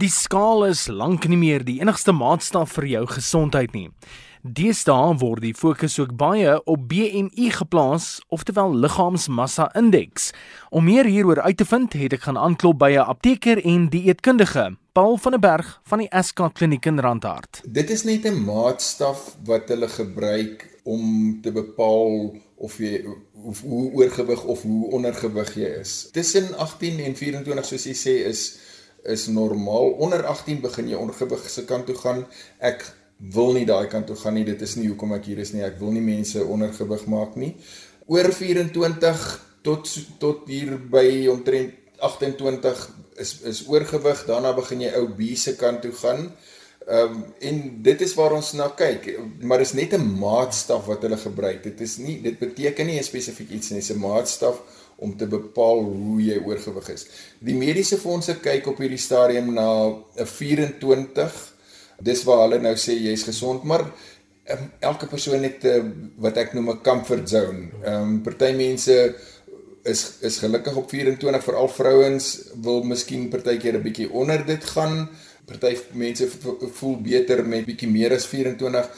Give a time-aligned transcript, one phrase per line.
[0.00, 3.90] Die skaal is lank nie meer die enigste maatstaf vir jou gesondheid nie.
[4.40, 10.30] Deesdae word die fokus ook baie op BMI geplaas, oftewel liggaamsmassa indeks.
[10.72, 14.78] Om meer hieroor uit te vind, het ek gaan aanklop by 'n apteker en dieetkundige,
[14.96, 17.60] Paul van der Berg van die SK Kliniek in Randhart.
[17.68, 23.04] Dit is net 'n maatstaf wat hulle gebruik om te bepaal of jy
[23.44, 26.08] of hoe oorgewig of hoe ondergewig jy is.
[26.12, 28.58] Tussen 18 en 24 soos jy sê is
[29.04, 29.96] is normaal.
[30.02, 32.24] Onder 18 begin jy ondergewig se kant toe gaan.
[32.58, 32.84] Ek
[33.34, 34.46] wil nie daai kant toe gaan nie.
[34.46, 35.64] Dit is nie hoekom ek hier is nie.
[35.66, 37.54] Ek wil nie mense ondergewig maak nie.
[38.10, 39.26] Oor 24
[39.62, 39.90] tot
[40.22, 42.88] tot hier by omtrent 28
[43.22, 44.24] is is oorgewig.
[44.26, 46.30] Daarna begin jy ou B se kant toe gaan.
[46.86, 49.06] Ehm um, en dit is waar ons na kyk,
[49.40, 51.62] maar dis net 'n maatstaf wat hulle gebruik.
[51.62, 54.62] Dit is nie dit beteken nie spesifiek iets nie, dis 'n maatstaf
[54.96, 57.06] om te bepaal hoe jy oorgewig is.
[57.38, 59.68] Die mediese fondse kyk op hierdie stadium na
[60.16, 61.52] 'n 24.
[62.00, 63.84] Dis waar hulle nou sê jy's gesond, maar
[64.50, 65.84] um, elke persoon het 'n uh,
[66.16, 67.70] wat ek noem 'n comfort zone.
[67.84, 69.14] Ehm um, party mense
[69.82, 75.08] is is gelukkig op 24, veral vrouens wil miskien partykeer 'n bietjie onder dit gaan.
[75.46, 76.28] Party mense
[76.78, 78.88] voel beter met bietjie meer as 24.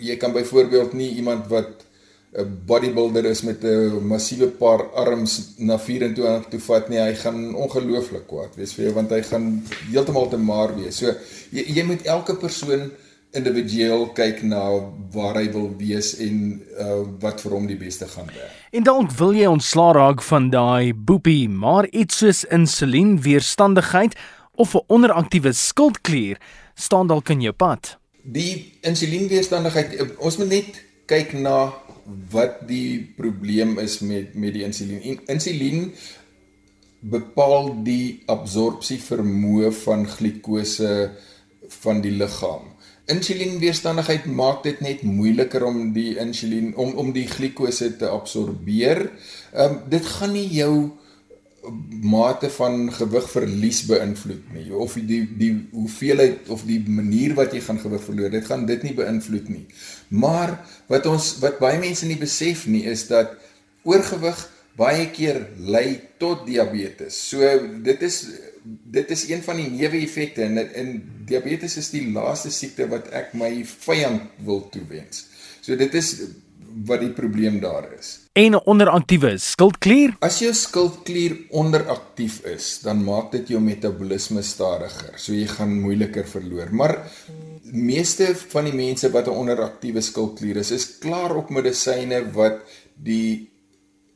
[0.00, 1.86] Jy kan byvoorbeeld nie iemand wat
[2.32, 7.54] 'n bodybuilder is met 'n massiewe paar arms na 24 toe vat nie, hy gaan
[7.54, 10.96] ongelooflik kwaad wees vir jou want hy gaan heeltemal te maar wees.
[10.96, 11.14] So
[11.50, 12.90] jy jy moet elke persoon
[13.32, 14.62] individueel kyk na
[15.14, 18.56] waar hy wil wees en uh, wat vir hom die beste gaan werk.
[18.74, 24.18] En dalk wil jy ontslaa raak van daai boepie, maar iets soos insulienweerstandigheid
[24.60, 26.36] of 'n onderaktiewe skildklier
[26.74, 27.96] staan dalk in jou pad.
[28.22, 31.72] Die insulienweerstandigheid, ons moet net kyk na
[32.30, 35.20] wat die probleem is met met die insulien.
[35.26, 35.92] Insulien
[37.00, 41.10] bepaal die absorpsie vermoë van glikose
[41.80, 42.68] van die liggaam.
[43.10, 49.08] Insulienweerstandigheid maak dit net moeiliker om die insulien om om die glikose te absorbeer.
[49.54, 50.74] Ehm um, dit gaan nie jou
[52.00, 54.66] mate van gewig verlies beïnvloed nie.
[54.72, 58.82] Of die die hoeveelheid of die manier wat jy gaan gewig verloor dit gaan dit
[58.86, 59.66] nie beïnvloed nie.
[60.08, 60.56] Maar
[60.88, 63.36] wat ons wat baie mense nie besef nie is dat
[63.84, 64.40] oorgewig
[64.80, 67.18] baie keer lei tot diabetes.
[67.28, 67.44] So
[67.84, 68.22] dit is
[68.64, 70.94] dit is een van die neeweffekte en in
[71.28, 75.26] diabetes is die laaste siekte wat ek my vyand wil toewens.
[75.60, 76.14] So dit is
[76.86, 78.20] wat die probleem daar is.
[78.32, 80.16] En 'n onderaktiewe skildklier?
[80.20, 86.26] As jou skildklier onderaktief is, dan maak dit jou metabolisme stadiger, so jy gaan moeiliker
[86.26, 86.68] verloor.
[86.74, 87.10] Maar
[87.72, 92.62] meeste van die mense wat 'n onderaktiewe skildklier is, is klaar op medisyne wat
[92.94, 93.50] die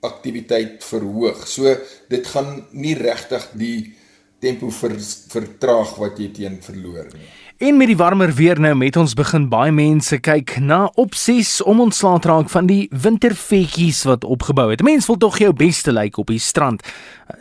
[0.00, 1.46] aktiwiteit verhoog.
[1.48, 1.76] So
[2.08, 3.94] dit gaan nie regtig die
[4.40, 4.94] tempo ver,
[5.32, 7.28] vertraag wat jy teen verloor nie.
[7.58, 11.80] En met die warmer weer nou met ons begin baie mense kyk na opsies om
[11.82, 14.84] ontslae te raak van die wintervetjies wat opgebou het.
[14.86, 16.86] Mense wil tog jou beste lyk op die strand.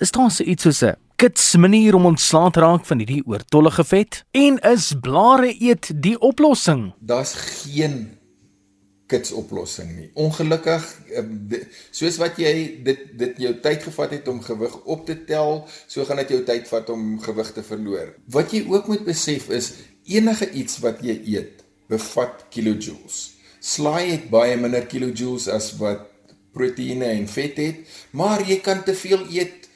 [0.02, 3.84] Is daar so iets soos 'n kits manier om ontslae te raak van hierdie oortollige
[3.84, 4.26] vet?
[4.32, 6.94] En is blare eet die oplossing?
[7.00, 8.17] Daar's geen
[9.08, 10.10] kits oplossing nie.
[10.20, 10.86] Ongelukkig
[11.16, 11.62] eh,
[11.96, 12.54] soos wat jy
[12.86, 16.42] dit dit jou tyd gevat het om gewig op te tel, so gaan dit jou
[16.48, 18.12] tyd vat om gewig te verloor.
[18.36, 19.74] Wat jy ook moet besef is
[20.08, 23.22] enige iets wat jy eet bevat kilojoules.
[23.64, 26.06] Slaai het baie minder kilojoules as wat
[26.56, 27.82] proteïene en vet het,
[28.18, 29.68] maar jy kan te veel eet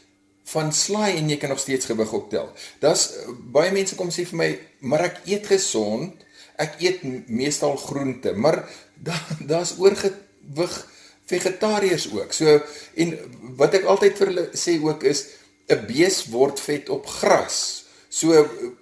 [0.52, 2.50] van slaai en jy kan nog steeds gewig optel.
[2.84, 3.08] Das
[3.53, 4.50] baie mense kom sê vir my,
[4.91, 6.25] maar ek eet gesond,
[6.62, 8.64] ek eet meestal groente, maar
[9.03, 10.73] daar's da oorgewig
[11.25, 12.34] vegetariërs ook.
[12.34, 12.59] So
[12.95, 13.13] en
[13.59, 15.28] wat ek altyd vir hulle sê ook is
[15.69, 17.85] 'n bees word vet op gras.
[18.09, 18.35] So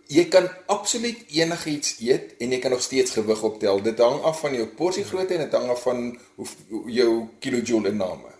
[0.08, 3.82] jy kan absoluut enigiets eet en jy kan nog steeds gewig optel.
[3.82, 7.90] Dit hang af van jou porsie grootte en dit hang af van hoe jou kilojoule
[7.90, 8.39] inname.